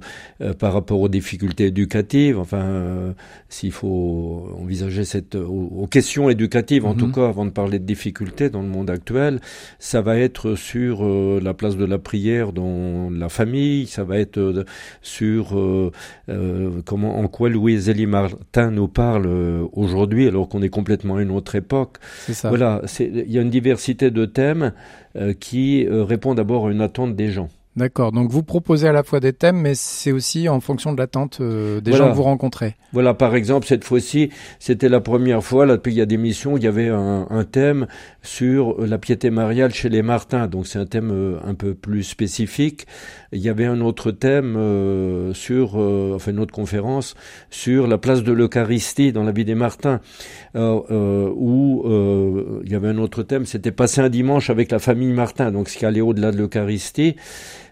par 0.59 0.73
rapport 0.73 0.99
aux 1.01 1.09
difficultés 1.09 1.67
éducatives, 1.67 2.39
enfin 2.39 3.13
s'il 3.49 3.71
faut 3.71 4.49
envisager 4.59 5.03
cette 5.03 5.35
aux, 5.35 5.69
aux 5.75 5.87
questions 5.87 6.29
éducatives 6.29 6.85
en 6.85 6.95
tout 6.95 7.11
cas 7.11 7.27
avant 7.27 7.45
de 7.45 7.51
parler 7.51 7.79
de 7.79 7.85
difficultés 7.85 8.49
dans 8.49 8.61
le 8.61 8.67
monde 8.69 8.89
actuel, 8.89 9.39
ça 9.79 10.01
va 10.01 10.17
être 10.17 10.55
sur 10.55 11.03
la 11.03 11.53
place 11.53 11.77
de 11.77 11.85
la 11.85 11.97
prière 11.97 12.53
dans 12.53 13.09
la 13.09 13.29
famille, 13.29 13.87
ça 13.87 14.03
va 14.03 14.17
être 14.19 14.65
sur 15.01 15.57
comment, 16.81 17.19
en 17.19 17.27
quoi 17.27 17.49
Louise 17.49 17.89
Elie 17.89 18.05
Martin 18.05 18.71
nous 18.71 18.87
parle 18.87 19.25
euh, 19.27 19.65
aujourd'hui, 19.73 20.27
alors 20.27 20.49
qu'on 20.49 20.61
est 20.61 20.69
complètement 20.69 21.17
à 21.17 21.21
une 21.21 21.31
autre 21.31 21.55
époque. 21.55 21.97
Ça. 22.29 22.49
Voilà, 22.49 22.81
il 22.99 23.31
y 23.31 23.37
a 23.37 23.41
une 23.41 23.49
diversité 23.49 24.11
de 24.11 24.25
thèmes 24.25 24.73
euh, 25.15 25.33
qui 25.33 25.85
euh, 25.85 26.03
répondent 26.03 26.37
d'abord 26.37 26.67
à 26.67 26.71
une 26.71 26.81
attente 26.81 27.15
des 27.15 27.29
gens. 27.29 27.49
D'accord. 27.75 28.11
Donc 28.11 28.29
vous 28.29 28.43
proposez 28.43 28.87
à 28.87 28.91
la 28.91 29.03
fois 29.03 29.19
des 29.19 29.33
thèmes, 29.33 29.57
mais 29.57 29.73
c'est 29.73 30.11
aussi 30.11 30.47
en 30.47 30.59
fonction 30.59 30.93
de 30.93 30.97
l'attente 30.99 31.39
euh, 31.41 31.81
des 31.81 31.91
voilà. 31.91 32.05
gens 32.05 32.11
que 32.11 32.15
vous 32.15 32.23
rencontrez. 32.23 32.75
Voilà, 32.91 33.15
par 33.15 33.35
exemple, 33.35 33.65
cette 33.65 33.83
fois-ci, 33.83 34.29
c'était 34.59 34.89
la 34.89 35.01
première 35.01 35.43
fois, 35.43 35.65
là, 35.65 35.77
depuis 35.77 35.93
il 35.93 35.97
y 35.97 36.01
a 36.01 36.05
des 36.05 36.17
missions, 36.17 36.55
il 36.55 36.63
y 36.63 36.67
avait 36.67 36.89
un, 36.89 37.25
un 37.29 37.43
thème 37.43 37.87
sur 38.21 38.79
la 38.79 38.99
piété 38.99 39.31
mariale 39.31 39.73
chez 39.73 39.89
les 39.89 40.03
Martins. 40.03 40.47
Donc 40.47 40.67
c'est 40.67 40.77
un 40.77 40.85
thème 40.85 41.09
euh, 41.11 41.39
un 41.43 41.55
peu 41.55 41.73
plus 41.73 42.03
spécifique. 42.03 42.85
Il 43.31 43.39
y 43.39 43.49
avait 43.49 43.65
un 43.65 43.81
autre 43.81 44.11
thème 44.11 44.55
euh, 44.55 45.33
sur, 45.33 45.81
euh, 45.81 46.13
enfin 46.15 46.31
une 46.31 46.39
autre 46.39 46.53
conférence 46.53 47.15
sur 47.49 47.87
la 47.87 47.97
place 47.97 48.21
de 48.21 48.31
l'Eucharistie 48.31 49.11
dans 49.11 49.23
la 49.23 49.31
vie 49.31 49.45
des 49.45 49.55
Martins, 49.55 49.99
où 50.53 51.83
il 52.63 52.71
y 52.71 52.75
avait 52.75 52.89
un 52.89 52.97
autre 52.99 53.23
thème, 53.23 53.47
c'était 53.47 53.71
passer 53.71 54.01
un 54.01 54.09
dimanche 54.09 54.51
avec 54.51 54.71
la 54.71 54.77
famille 54.77 55.11
Martin, 55.11 55.51
donc 55.51 55.69
ce 55.69 55.77
qui 55.77 55.85
allait 55.85 56.01
au-delà 56.01 56.31
de 56.31 56.37
l'Eucharistie. 56.37 57.15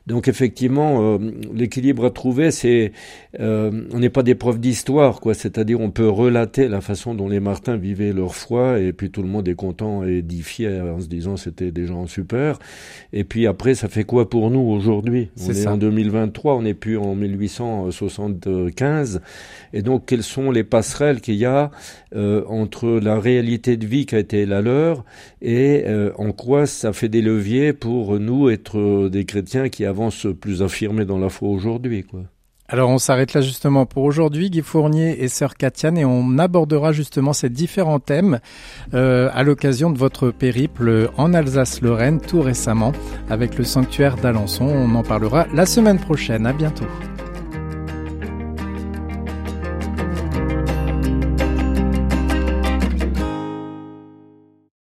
Donc 0.07 0.27
effectivement, 0.27 1.15
euh, 1.15 1.19
l'équilibre 1.53 2.05
à 2.05 2.09
trouver, 2.09 2.49
c'est 2.49 2.91
euh, 3.39 3.83
on 3.93 3.99
n'est 3.99 4.09
pas 4.09 4.23
des 4.23 4.33
profs 4.33 4.59
d'histoire, 4.59 5.19
quoi. 5.19 5.35
C'est-à-dire 5.35 5.79
on 5.79 5.91
peut 5.91 6.09
relater 6.09 6.67
la 6.67 6.81
façon 6.81 7.13
dont 7.13 7.29
les 7.29 7.39
Martins 7.39 7.77
vivaient 7.77 8.11
leur 8.11 8.33
foi, 8.33 8.79
et 8.79 8.93
puis 8.93 9.11
tout 9.11 9.21
le 9.21 9.27
monde 9.27 9.47
est 9.47 9.55
content 9.55 10.03
et 10.03 10.17
édifié 10.17 10.81
en 10.81 10.99
se 10.99 11.07
disant 11.07 11.37
c'était 11.37 11.71
des 11.71 11.85
gens 11.85 12.07
super. 12.07 12.57
Et 13.13 13.23
puis 13.23 13.45
après, 13.45 13.75
ça 13.75 13.89
fait 13.89 14.03
quoi 14.03 14.27
pour 14.27 14.49
nous 14.49 14.59
aujourd'hui? 14.59 15.29
On 15.39 15.51
est, 15.51 15.61
est 15.61 15.67
en 15.67 15.77
2023, 15.77 16.55
on 16.55 16.63
n'est 16.63 16.73
plus 16.73 16.97
en 16.97 17.13
1875. 17.13 19.21
Et 19.73 19.83
donc 19.83 20.07
quelles 20.07 20.23
sont 20.23 20.49
les 20.49 20.63
passerelles 20.63 21.21
qu'il 21.21 21.35
y 21.35 21.45
a 21.45 21.69
euh, 22.15 22.43
entre 22.47 22.99
la 23.01 23.19
réalité 23.19 23.77
de 23.77 23.85
vie 23.85 24.07
qui 24.07 24.15
a 24.15 24.19
été 24.19 24.47
la 24.47 24.61
leur 24.61 25.05
et 25.41 25.85
en 26.17 26.31
quoi 26.31 26.65
ça 26.65 26.93
fait 26.93 27.09
des 27.09 27.21
leviers 27.21 27.73
pour 27.73 28.19
nous 28.19 28.49
être 28.49 29.09
des 29.09 29.25
chrétiens 29.25 29.69
qui 29.69 29.85
avance 29.91 30.25
plus 30.39 30.63
affirmé 30.63 31.05
dans 31.05 31.19
la 31.19 31.29
foi 31.29 31.49
aujourd'hui. 31.49 32.05
Alors 32.67 32.89
on 32.89 32.99
s'arrête 32.99 33.33
là 33.33 33.41
justement 33.41 33.85
pour 33.85 34.03
aujourd'hui, 34.03 34.49
Guy 34.49 34.61
Fournier 34.61 35.21
et 35.21 35.27
Sœur 35.27 35.55
Katiane, 35.55 35.97
et 35.97 36.05
on 36.05 36.37
abordera 36.37 36.93
justement 36.93 37.33
ces 37.33 37.49
différents 37.49 37.99
thèmes 37.99 38.39
euh, 38.93 39.29
à 39.33 39.43
l'occasion 39.43 39.91
de 39.91 39.97
votre 39.97 40.31
périple 40.31 41.09
en 41.17 41.33
Alsace-Lorraine 41.33 42.21
tout 42.21 42.41
récemment 42.41 42.93
avec 43.29 43.57
le 43.57 43.65
sanctuaire 43.65 44.15
d'Alençon. 44.15 44.65
On 44.65 44.95
en 44.95 45.03
parlera 45.03 45.47
la 45.53 45.65
semaine 45.65 45.99
prochaine. 45.99 46.45
À 46.45 46.53
bientôt. 46.53 46.87